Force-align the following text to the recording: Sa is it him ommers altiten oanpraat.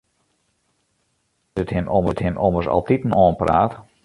Sa 1.53 1.61
is 1.61 1.63
it 1.67 1.73
him 2.23 2.35
ommers 2.47 2.71
altiten 2.75 3.17
oanpraat. 3.23 3.71